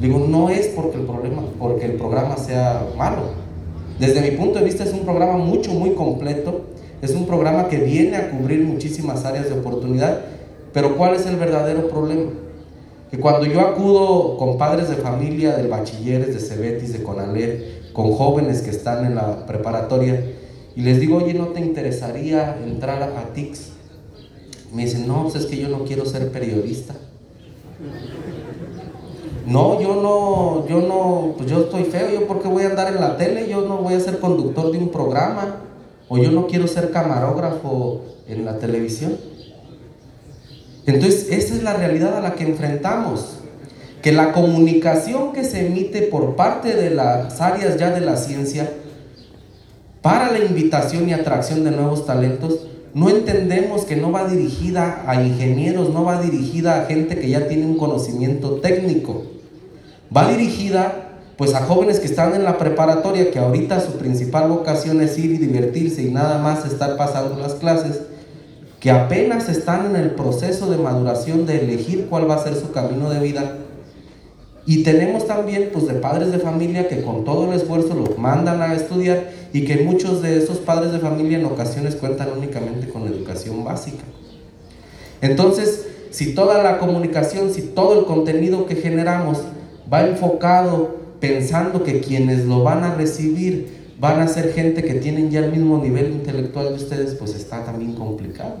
Le 0.00 0.06
digo, 0.06 0.26
no 0.28 0.48
es 0.48 0.68
porque 0.68 0.98
el, 0.98 1.04
problema, 1.04 1.42
porque 1.58 1.86
el 1.86 1.92
programa 1.94 2.36
sea 2.36 2.86
malo. 2.96 3.46
Desde 3.98 4.20
mi 4.20 4.36
punto 4.36 4.58
de 4.58 4.64
vista 4.64 4.84
es 4.84 4.92
un 4.92 5.00
programa 5.00 5.38
mucho, 5.38 5.72
muy 5.72 5.90
completo. 5.90 6.66
Es 7.02 7.14
un 7.14 7.26
programa 7.26 7.68
que 7.68 7.78
viene 7.78 8.16
a 8.16 8.30
cubrir 8.30 8.62
muchísimas 8.62 9.24
áreas 9.24 9.48
de 9.48 9.58
oportunidad. 9.58 10.20
Pero 10.72 10.96
¿cuál 10.96 11.14
es 11.14 11.26
el 11.26 11.36
verdadero 11.36 11.88
problema? 11.88 12.30
Que 13.10 13.18
cuando 13.18 13.46
yo 13.46 13.60
acudo 13.60 14.36
con 14.36 14.58
padres 14.58 14.88
de 14.88 14.96
familia, 14.96 15.56
de 15.56 15.68
bachilleres, 15.68 16.34
de 16.34 16.40
Cebetis, 16.40 16.92
de 16.92 17.02
Conalep, 17.02 17.92
con 17.92 18.12
jóvenes 18.12 18.62
que 18.62 18.70
están 18.70 19.06
en 19.06 19.14
la 19.14 19.46
preparatoria, 19.46 20.32
y 20.74 20.82
les 20.82 21.00
digo, 21.00 21.16
oye, 21.18 21.32
¿no 21.34 21.46
te 21.48 21.60
interesaría 21.60 22.58
entrar 22.64 23.02
a 23.02 23.32
TICS? 23.32 23.72
Me 24.72 24.84
dicen, 24.84 25.06
no, 25.06 25.22
pues 25.22 25.36
es 25.36 25.46
que 25.46 25.56
yo 25.56 25.68
no 25.68 25.84
quiero 25.84 26.04
ser 26.04 26.30
periodista. 26.30 26.94
No, 29.46 29.80
yo 29.80 30.02
no, 30.02 30.66
yo 30.66 30.86
no, 30.86 31.34
pues 31.36 31.48
yo 31.48 31.60
estoy 31.60 31.84
feo, 31.84 32.10
yo 32.10 32.26
porque 32.26 32.48
voy 32.48 32.64
a 32.64 32.70
andar 32.70 32.92
en 32.92 33.00
la 33.00 33.16
tele, 33.16 33.48
yo 33.48 33.62
no 33.62 33.78
voy 33.78 33.94
a 33.94 34.00
ser 34.00 34.18
conductor 34.18 34.72
de 34.72 34.78
un 34.78 34.88
programa, 34.90 35.60
o 36.08 36.18
yo 36.18 36.32
no 36.32 36.46
quiero 36.48 36.66
ser 36.66 36.90
camarógrafo 36.90 38.02
en 38.26 38.44
la 38.44 38.58
televisión. 38.58 39.16
Entonces, 40.86 41.28
esa 41.30 41.54
es 41.54 41.62
la 41.62 41.74
realidad 41.74 42.16
a 42.16 42.20
la 42.20 42.34
que 42.34 42.44
enfrentamos. 42.44 43.38
Que 44.02 44.12
la 44.12 44.32
comunicación 44.32 45.32
que 45.32 45.42
se 45.42 45.66
emite 45.66 46.02
por 46.02 46.36
parte 46.36 46.74
de 46.76 46.90
las 46.90 47.40
áreas 47.40 47.76
ya 47.76 47.90
de 47.90 48.00
la 48.00 48.16
ciencia 48.16 48.70
para 50.00 50.30
la 50.30 50.38
invitación 50.38 51.08
y 51.08 51.12
atracción 51.12 51.64
de 51.64 51.72
nuevos 51.72 52.06
talentos, 52.06 52.60
no 52.94 53.10
entendemos 53.10 53.84
que 53.84 53.96
no 53.96 54.12
va 54.12 54.28
dirigida 54.28 55.02
a 55.06 55.20
ingenieros, 55.20 55.92
no 55.92 56.04
va 56.04 56.22
dirigida 56.22 56.80
a 56.80 56.84
gente 56.86 57.18
que 57.18 57.28
ya 57.28 57.48
tiene 57.48 57.66
un 57.66 57.76
conocimiento 57.76 58.60
técnico. 58.60 59.24
Va 60.16 60.28
dirigida 60.28 61.02
pues 61.36 61.54
a 61.54 61.64
jóvenes 61.64 61.98
que 61.98 62.06
están 62.06 62.34
en 62.36 62.44
la 62.44 62.56
preparatoria, 62.56 63.32
que 63.32 63.40
ahorita 63.40 63.80
su 63.80 63.98
principal 63.98 64.48
vocación 64.48 65.00
es 65.00 65.18
ir 65.18 65.32
y 65.32 65.38
divertirse 65.38 66.02
y 66.02 66.12
nada 66.12 66.38
más 66.38 66.64
estar 66.64 66.96
pasando 66.96 67.36
las 67.40 67.54
clases 67.54 68.02
que 68.86 68.92
apenas 68.92 69.48
están 69.48 69.86
en 69.86 69.96
el 69.96 70.12
proceso 70.12 70.70
de 70.70 70.76
maduración 70.76 71.44
de 71.44 71.58
elegir 71.58 72.06
cuál 72.08 72.30
va 72.30 72.36
a 72.36 72.44
ser 72.44 72.54
su 72.54 72.70
camino 72.70 73.10
de 73.10 73.18
vida. 73.18 73.56
Y 74.64 74.84
tenemos 74.84 75.26
también 75.26 75.70
pues 75.72 75.88
de 75.88 75.94
padres 75.94 76.30
de 76.30 76.38
familia 76.38 76.86
que 76.86 77.02
con 77.02 77.24
todo 77.24 77.50
el 77.50 77.60
esfuerzo 77.60 77.96
los 77.96 78.16
mandan 78.16 78.62
a 78.62 78.76
estudiar 78.76 79.24
y 79.52 79.64
que 79.64 79.78
muchos 79.78 80.22
de 80.22 80.38
esos 80.38 80.58
padres 80.58 80.92
de 80.92 81.00
familia 81.00 81.36
en 81.36 81.46
ocasiones 81.46 81.96
cuentan 81.96 82.28
únicamente 82.38 82.88
con 82.88 83.08
educación 83.08 83.64
básica. 83.64 84.04
Entonces, 85.20 85.88
si 86.12 86.36
toda 86.36 86.62
la 86.62 86.78
comunicación, 86.78 87.52
si 87.52 87.62
todo 87.62 87.98
el 87.98 88.06
contenido 88.06 88.66
que 88.66 88.76
generamos 88.76 89.38
va 89.92 90.06
enfocado 90.06 90.94
pensando 91.18 91.82
que 91.82 91.98
quienes 91.98 92.44
lo 92.44 92.62
van 92.62 92.84
a 92.84 92.94
recibir 92.94 93.75
van 93.98 94.20
a 94.20 94.28
ser 94.28 94.52
gente 94.52 94.82
que 94.82 94.94
tienen 94.94 95.30
ya 95.30 95.40
el 95.40 95.52
mismo 95.52 95.78
nivel 95.78 96.12
intelectual 96.12 96.68
de 96.68 96.74
ustedes, 96.74 97.14
pues 97.14 97.34
está 97.34 97.64
también 97.64 97.94
complicado. 97.94 98.56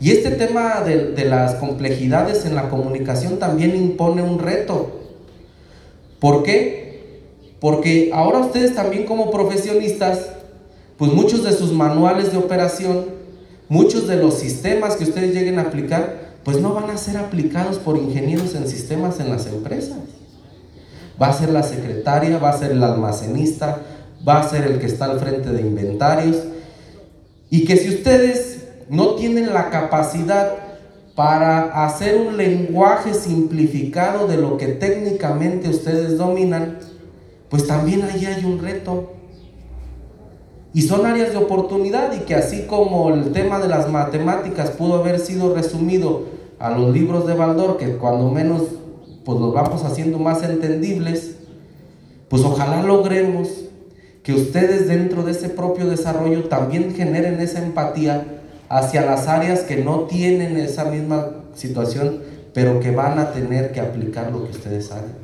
Y 0.00 0.10
este 0.12 0.30
tema 0.30 0.80
de, 0.80 1.24
las 1.26 1.56
complejidades 1.56 2.46
en 2.46 2.54
la 2.54 2.70
comunicación 2.70 3.38
también 3.38 3.76
impone 3.76 4.22
un 4.22 4.38
reto. 4.38 5.00
¿Por 6.18 6.42
qué? 6.42 7.20
Porque 7.60 8.10
ahora 8.14 8.38
ustedes 8.38 8.74
también 8.74 9.04
como 9.04 9.30
profesionistas, 9.30 10.30
pues 10.96 11.12
muchos 11.12 11.44
de 11.44 11.52
sus 11.52 11.72
manuales 11.72 12.32
de 12.32 12.38
operación, 12.38 13.04
muchos 13.68 14.08
de 14.08 14.16
los 14.16 14.34
sistemas 14.34 14.96
que 14.96 15.04
ustedes 15.04 15.34
lleguen 15.34 15.58
a 15.58 15.62
aplicar, 15.62 16.30
pues 16.44 16.58
no 16.60 16.72
van 16.72 16.88
a 16.88 16.96
ser 16.96 17.18
aplicados 17.18 17.76
por 17.78 17.98
ingenieros 17.98 18.54
en 18.54 18.66
sistemas 18.66 19.20
en 19.20 19.28
las 19.28 19.46
empresas. 19.46 19.98
Va 21.20 21.28
a 21.28 21.32
ser 21.32 21.50
la 21.50 21.62
secretaria, 21.62 22.38
va 22.38 22.50
a 22.50 22.58
ser 22.58 22.72
el 22.72 22.82
almacenista, 22.82 23.78
va 24.26 24.40
a 24.40 24.48
ser 24.48 24.64
el 24.64 24.78
que 24.78 24.86
está 24.86 25.06
al 25.06 25.18
frente 25.18 25.50
de 25.50 25.60
inventarios. 25.60 26.36
Y 27.50 27.64
que 27.64 27.76
si 27.76 27.88
ustedes 27.90 28.68
no 28.88 29.14
tienen 29.14 29.52
la 29.52 29.70
capacidad 29.70 30.52
para 31.14 31.84
hacer 31.84 32.16
un 32.16 32.36
lenguaje 32.36 33.12
simplificado 33.12 34.26
de 34.26 34.36
lo 34.36 34.56
que 34.56 34.68
técnicamente 34.68 35.68
ustedes 35.68 36.16
dominan, 36.16 36.78
pues 37.50 37.66
también 37.66 38.02
ahí 38.02 38.24
hay 38.24 38.44
un 38.44 38.58
reto. 38.60 39.12
Y 40.72 40.82
son 40.82 41.04
áreas 41.04 41.32
de 41.32 41.36
oportunidad 41.36 42.12
y 42.12 42.20
que 42.20 42.36
así 42.36 42.62
como 42.62 43.10
el 43.10 43.32
tema 43.32 43.58
de 43.58 43.68
las 43.68 43.90
matemáticas 43.90 44.70
pudo 44.70 44.94
haber 45.00 45.18
sido 45.18 45.54
resumido 45.54 46.24
a 46.60 46.70
los 46.70 46.92
libros 46.94 47.26
de 47.26 47.34
Baldor, 47.34 47.76
que 47.76 47.96
cuando 47.96 48.30
menos 48.30 48.62
pues 49.30 49.42
los 49.42 49.54
vamos 49.54 49.84
haciendo 49.84 50.18
más 50.18 50.42
entendibles, 50.42 51.36
pues 52.28 52.42
ojalá 52.42 52.82
logremos 52.82 53.48
que 54.24 54.32
ustedes 54.32 54.88
dentro 54.88 55.22
de 55.22 55.30
ese 55.30 55.48
propio 55.48 55.86
desarrollo 55.86 56.48
también 56.48 56.96
generen 56.96 57.38
esa 57.38 57.62
empatía 57.62 58.40
hacia 58.68 59.06
las 59.06 59.28
áreas 59.28 59.60
que 59.60 59.76
no 59.76 60.00
tienen 60.00 60.56
esa 60.56 60.84
misma 60.86 61.30
situación, 61.54 62.22
pero 62.52 62.80
que 62.80 62.90
van 62.90 63.20
a 63.20 63.30
tener 63.30 63.70
que 63.70 63.78
aplicar 63.78 64.32
lo 64.32 64.44
que 64.46 64.50
ustedes 64.50 64.90
hagan. 64.90 65.14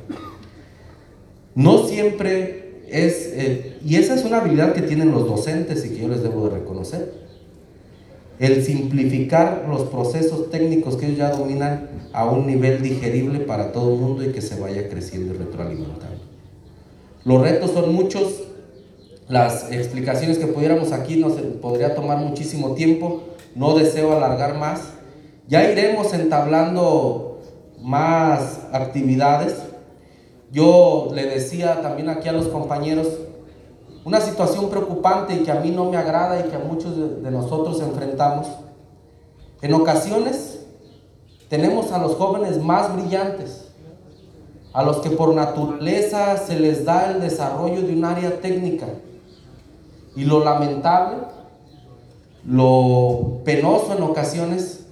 no 1.53 1.85
siempre 1.85 2.83
es, 2.87 3.29
eh, 3.33 3.77
y 3.83 3.97
esa 3.97 4.15
es 4.15 4.23
una 4.23 4.37
habilidad 4.37 4.71
que 4.71 4.83
tienen 4.83 5.11
los 5.11 5.27
docentes 5.27 5.85
y 5.85 5.89
que 5.89 6.03
yo 6.03 6.07
les 6.07 6.23
debo 6.23 6.47
de 6.47 6.59
reconocer, 6.59 7.26
el 8.39 8.63
simplificar 8.63 9.65
los 9.67 9.83
procesos 9.83 10.49
técnicos 10.51 10.95
que 10.95 11.07
ellos 11.07 11.17
ya 11.17 11.31
dominan 11.31 11.89
a 12.13 12.25
un 12.25 12.45
nivel 12.45 12.81
digerible 12.81 13.39
para 13.39 13.71
todo 13.71 13.93
el 13.93 13.99
mundo 13.99 14.23
y 14.23 14.31
que 14.31 14.41
se 14.41 14.59
vaya 14.59 14.87
creciendo 14.89 15.33
y 15.33 15.37
retroalimentando. 15.37 16.21
Los 17.23 17.41
retos 17.41 17.71
son 17.71 17.93
muchos, 17.93 18.43
las 19.27 19.71
explicaciones 19.71 20.37
que 20.37 20.47
pudiéramos 20.47 20.91
aquí 20.91 21.17
nos 21.17 21.33
podría 21.33 21.95
tomar 21.95 22.19
muchísimo 22.19 22.73
tiempo, 22.73 23.23
no 23.55 23.75
deseo 23.75 24.15
alargar 24.15 24.57
más. 24.57 24.93
Ya 25.47 25.69
iremos 25.69 26.13
entablando 26.13 27.41
más 27.81 28.61
actividades. 28.71 29.55
Yo 30.51 31.09
le 31.13 31.25
decía 31.25 31.81
también 31.81 32.09
aquí 32.09 32.29
a 32.29 32.33
los 32.33 32.47
compañeros, 32.47 33.07
una 34.07 34.21
situación 34.21 34.69
preocupante 34.69 35.33
y 35.33 35.43
que 35.43 35.51
a 35.51 35.59
mí 35.59 35.69
no 35.69 35.91
me 35.91 35.97
agrada 35.97 36.39
y 36.39 36.43
que 36.43 36.55
a 36.55 36.59
muchos 36.59 36.95
de, 36.95 37.15
de 37.23 37.29
nosotros 37.29 37.81
enfrentamos. 37.81 38.47
En 39.61 39.73
ocasiones 39.73 40.61
tenemos 41.49 41.91
a 41.91 41.97
los 41.97 42.15
jóvenes 42.15 42.63
más 42.63 42.95
brillantes, 42.95 43.65
a 44.71 44.81
los 44.81 44.99
que 44.99 45.09
por 45.09 45.35
naturaleza 45.35 46.37
se 46.37 46.57
les 46.57 46.85
da 46.85 47.11
el 47.11 47.19
desarrollo 47.19 47.81
de 47.81 47.91
un 47.91 48.05
área 48.05 48.39
técnica. 48.39 48.87
Y 50.15 50.23
lo 50.23 50.41
lamentable, 50.41 51.17
lo 52.45 53.41
penoso 53.43 53.93
en 53.93 54.03
ocasiones, 54.03 54.85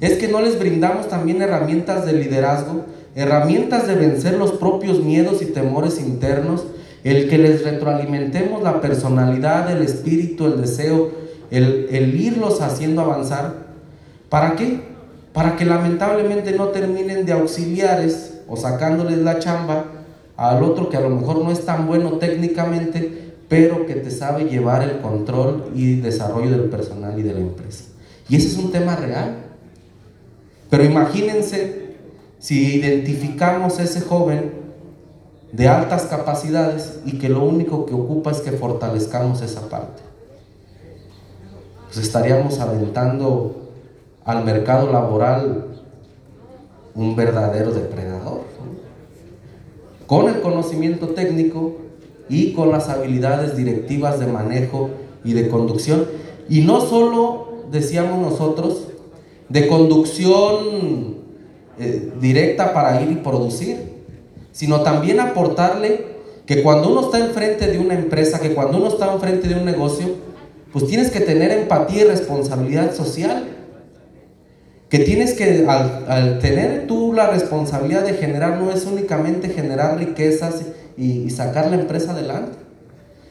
es 0.00 0.18
que 0.18 0.26
no 0.26 0.40
les 0.40 0.58
brindamos 0.58 1.06
también 1.06 1.40
herramientas 1.40 2.04
de 2.04 2.14
liderazgo, 2.14 2.80
herramientas 3.14 3.86
de 3.86 3.94
vencer 3.94 4.36
los 4.36 4.50
propios 4.50 4.98
miedos 4.98 5.40
y 5.40 5.46
temores 5.46 6.00
internos, 6.00 6.64
el 7.04 7.28
que 7.28 7.38
les 7.38 7.64
retroalimentemos 7.64 8.62
la 8.62 8.80
personalidad, 8.80 9.70
el 9.70 9.82
espíritu, 9.82 10.46
el 10.46 10.60
deseo, 10.60 11.10
el, 11.50 11.88
el 11.90 12.20
irlos 12.20 12.60
haciendo 12.60 13.02
avanzar. 13.02 13.70
¿Para 14.28 14.54
qué? 14.56 14.82
Para 15.32 15.56
que 15.56 15.64
lamentablemente 15.64 16.52
no 16.52 16.68
terminen 16.68 17.24
de 17.24 17.32
auxiliares 17.32 18.40
o 18.48 18.56
sacándoles 18.56 19.18
la 19.18 19.38
chamba 19.38 19.84
al 20.36 20.62
otro 20.62 20.88
que 20.88 20.96
a 20.96 21.00
lo 21.00 21.10
mejor 21.10 21.42
no 21.44 21.52
es 21.52 21.64
tan 21.64 21.86
bueno 21.86 22.12
técnicamente, 22.12 23.34
pero 23.48 23.86
que 23.86 23.94
te 23.94 24.10
sabe 24.10 24.44
llevar 24.44 24.82
el 24.82 25.00
control 25.00 25.70
y 25.74 25.96
desarrollo 25.96 26.50
del 26.50 26.70
personal 26.70 27.18
y 27.18 27.22
de 27.22 27.34
la 27.34 27.40
empresa. 27.40 27.84
Y 28.28 28.36
ese 28.36 28.48
es 28.48 28.56
un 28.56 28.70
tema 28.70 28.96
real. 28.96 29.36
Pero 30.70 30.84
imagínense 30.84 31.96
si 32.38 32.76
identificamos 32.76 33.78
ese 33.80 34.00
joven 34.00 34.59
de 35.52 35.68
altas 35.68 36.04
capacidades 36.04 37.00
y 37.04 37.18
que 37.18 37.28
lo 37.28 37.44
único 37.44 37.86
que 37.86 37.94
ocupa 37.94 38.30
es 38.30 38.40
que 38.40 38.52
fortalezcamos 38.52 39.42
esa 39.42 39.68
parte. 39.68 40.02
Pues 41.86 41.98
estaríamos 41.98 42.60
aventando 42.60 43.56
al 44.24 44.44
mercado 44.44 44.92
laboral 44.92 45.66
un 46.94 47.16
verdadero 47.16 47.72
depredador. 47.72 48.42
Con 50.06 50.28
el 50.28 50.40
conocimiento 50.40 51.08
técnico 51.08 51.76
y 52.28 52.52
con 52.52 52.70
las 52.70 52.88
habilidades 52.88 53.56
directivas 53.56 54.20
de 54.20 54.26
manejo 54.26 54.90
y 55.24 55.32
de 55.32 55.48
conducción. 55.48 56.06
Y 56.48 56.60
no 56.62 56.80
solo, 56.80 57.64
decíamos 57.70 58.18
nosotros, 58.20 58.88
de 59.48 59.66
conducción 59.66 61.16
eh, 61.78 62.12
directa 62.20 62.72
para 62.72 63.02
ir 63.02 63.10
y 63.10 63.16
producir, 63.16 63.99
sino 64.60 64.82
también 64.82 65.20
aportarle 65.20 66.04
que 66.44 66.62
cuando 66.62 66.90
uno 66.90 67.00
está 67.00 67.18
enfrente 67.18 67.66
de 67.66 67.78
una 67.78 67.94
empresa, 67.94 68.40
que 68.40 68.52
cuando 68.52 68.76
uno 68.76 68.88
está 68.88 69.10
enfrente 69.10 69.48
de 69.48 69.54
un 69.54 69.64
negocio, 69.64 70.16
pues 70.70 70.86
tienes 70.86 71.10
que 71.10 71.20
tener 71.20 71.50
empatía 71.50 72.02
y 72.02 72.04
responsabilidad 72.04 72.94
social 72.94 73.44
que 74.90 74.98
tienes 74.98 75.32
que, 75.32 75.64
al, 75.66 76.40
tener 76.40 76.86
tú 76.86 77.14
la 77.14 77.30
responsabilidad 77.30 78.04
de 78.04 78.12
generar, 78.12 78.60
no 78.60 78.70
es 78.70 78.84
únicamente 78.84 79.48
generar 79.48 79.96
riquezas 79.96 80.56
y, 80.94 81.30
sacar 81.30 81.70
la 81.70 81.80
empresa 81.80 82.12
adelante, 82.12 82.58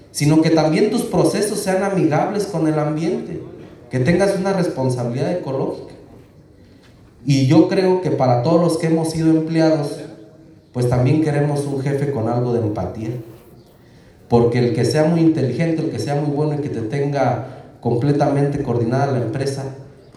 sino 0.10 0.42
que 0.42 0.50
también 0.50 0.90
tus 0.90 1.04
procesos 1.04 1.60
sean 1.60 1.84
amigables 1.84 2.46
con 2.48 2.68
el 2.68 2.80
ambiente, 2.80 3.40
que 3.92 4.00
tengas 4.00 4.36
una 4.36 4.54
responsabilidad 4.54 5.32
ecológica. 5.32 5.94
Y 7.24 7.46
yo 7.46 7.70
creo 7.70 8.02
que 8.02 8.10
para 8.10 8.42
todos 8.42 8.60
los 8.60 8.78
que 8.80 8.88
hemos 8.88 9.12
sido 9.12 9.30
empleados, 9.30 10.09
pues 10.74 10.90
también 10.90 11.22
queremos 11.22 11.66
un 11.66 11.82
jefe 11.82 12.12
con 12.12 12.28
algo 12.28 12.54
de 12.54 12.60
empatía. 12.60 13.10
Porque 14.28 14.60
el 14.60 14.76
que 14.76 14.86
sea 14.86 15.06
muy 15.06 15.22
inteligente, 15.22 15.82
el 15.82 15.90
que 15.90 16.00
sea 16.00 16.16
muy 16.16 16.36
bueno 16.36 16.56
y 16.56 16.58
que 16.62 16.70
te 16.70 16.82
tenga 16.82 17.64
completamente 17.82 18.62
coordinada 18.62 19.12
la 19.12 19.24
empresa, 19.26 19.64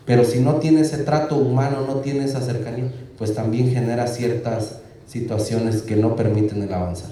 pero 0.05 0.25
si 0.25 0.41
no 0.41 0.57
tiene 0.57 0.83
ese 0.83 0.99
trato 0.99 1.37
humano, 1.37 1.85
no 1.87 1.97
tiene 1.97 2.25
esa 2.25 2.41
cercanía, 2.41 2.93
pues 3.17 3.35
también 3.35 3.71
genera 3.71 4.07
ciertas 4.07 4.81
situaciones 5.07 5.83
que 5.83 5.97
no 5.97 6.17
permiten 6.17 6.63
el 6.63 6.73
avanzar. 6.73 7.11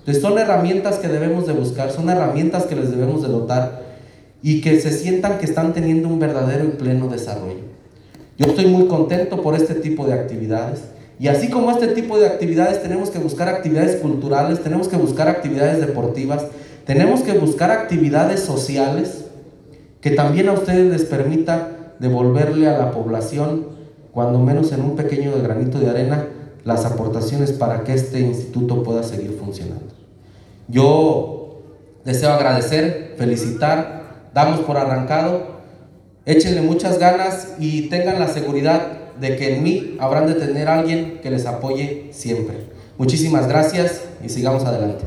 Entonces 0.00 0.22
son 0.22 0.38
herramientas 0.38 0.98
que 0.98 1.08
debemos 1.08 1.46
de 1.46 1.52
buscar, 1.52 1.90
son 1.90 2.10
herramientas 2.10 2.64
que 2.64 2.76
les 2.76 2.90
debemos 2.90 3.22
de 3.22 3.28
dotar 3.28 3.82
y 4.42 4.60
que 4.60 4.78
se 4.80 4.90
sientan 4.92 5.38
que 5.38 5.46
están 5.46 5.72
teniendo 5.72 6.08
un 6.08 6.18
verdadero 6.18 6.64
y 6.64 6.68
pleno 6.68 7.08
desarrollo. 7.08 7.64
Yo 8.38 8.46
estoy 8.46 8.66
muy 8.66 8.86
contento 8.86 9.42
por 9.42 9.54
este 9.54 9.74
tipo 9.74 10.06
de 10.06 10.12
actividades. 10.12 10.82
Y 11.18 11.28
así 11.28 11.48
como 11.48 11.70
este 11.70 11.88
tipo 11.88 12.18
de 12.18 12.26
actividades, 12.26 12.82
tenemos 12.82 13.10
que 13.10 13.18
buscar 13.18 13.48
actividades 13.48 14.00
culturales, 14.00 14.62
tenemos 14.62 14.88
que 14.88 14.96
buscar 14.96 15.28
actividades 15.28 15.80
deportivas, 15.80 16.44
tenemos 16.84 17.22
que 17.22 17.32
buscar 17.32 17.70
actividades 17.70 18.40
sociales 18.40 19.24
que 20.00 20.10
también 20.10 20.48
a 20.48 20.52
ustedes 20.52 20.90
les 20.92 21.04
permita 21.04 21.94
devolverle 21.98 22.68
a 22.68 22.76
la 22.78 22.90
población, 22.90 23.66
cuando 24.12 24.38
menos 24.38 24.72
en 24.72 24.82
un 24.82 24.94
pequeño 24.94 25.32
granito 25.42 25.78
de 25.80 25.90
arena, 25.90 26.26
las 26.64 26.84
aportaciones 26.84 27.52
para 27.52 27.82
que 27.82 27.94
este 27.94 28.20
instituto 28.20 28.82
pueda 28.82 29.02
seguir 29.02 29.38
funcionando. 29.38 29.94
Yo 30.68 31.62
deseo 32.04 32.30
agradecer, 32.30 33.14
felicitar, 33.16 34.30
damos 34.34 34.60
por 34.60 34.76
arrancado, 34.76 35.56
échenle 36.24 36.60
muchas 36.60 36.98
ganas 36.98 37.54
y 37.58 37.88
tengan 37.88 38.18
la 38.18 38.28
seguridad 38.28 38.95
de 39.20 39.36
que 39.36 39.56
en 39.56 39.62
mí 39.62 39.96
habrán 39.98 40.26
de 40.26 40.34
tener 40.34 40.68
alguien 40.68 41.20
que 41.22 41.30
les 41.30 41.46
apoye 41.46 42.08
siempre. 42.12 42.56
Muchísimas 42.98 43.46
gracias 43.48 44.02
y 44.24 44.28
sigamos 44.28 44.64
adelante. 44.64 45.04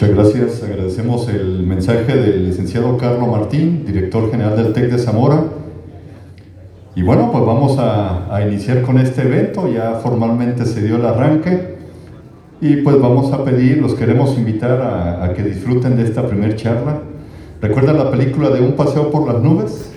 Muchas 0.00 0.10
gracias. 0.10 0.62
Agradecemos 0.62 1.28
el 1.28 1.66
mensaje 1.66 2.16
del 2.16 2.46
licenciado 2.46 2.96
Carlos 2.96 3.28
Martín, 3.28 3.84
director 3.84 4.30
general 4.30 4.56
del 4.56 4.72
TEC 4.72 4.92
de 4.92 4.98
Zamora. 4.98 5.42
Y 6.94 7.02
bueno, 7.02 7.32
pues 7.32 7.44
vamos 7.44 7.76
a, 7.78 8.17
iniciar 8.46 8.82
con 8.82 8.98
este 8.98 9.22
evento. 9.22 9.72
Ya 9.72 9.94
formalmente 10.02 10.64
se 10.64 10.82
dio 10.82 10.96
el 10.96 11.06
arranque. 11.06 11.76
Y 12.60 12.76
pues 12.76 13.00
vamos 13.00 13.32
a 13.32 13.44
pedir, 13.44 13.78
los 13.78 13.94
queremos 13.94 14.36
invitar 14.36 14.80
a, 14.80 15.24
a 15.24 15.32
que 15.32 15.42
disfruten 15.42 15.96
de 15.96 16.04
esta 16.04 16.26
primer 16.26 16.56
charla. 16.56 17.00
¿Recuerdan 17.60 17.98
la 17.98 18.10
película 18.10 18.50
de 18.50 18.60
Un 18.60 18.72
paseo 18.72 19.10
por 19.10 19.26
las 19.26 19.42
nubes? 19.42 19.92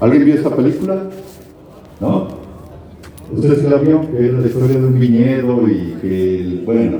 ¿Alguien 0.00 0.24
vio 0.24 0.34
esa 0.34 0.54
película? 0.54 1.02
¿No? 2.00 2.28
Usted 3.32 3.62
se 3.62 3.68
la 3.68 3.76
vio, 3.76 4.00
que 4.10 4.26
es 4.26 4.32
la 4.32 4.46
historia 4.46 4.78
de 4.78 4.86
un 4.86 4.98
viñedo 4.98 5.68
y 5.68 5.96
que, 6.00 6.62
bueno, 6.64 6.98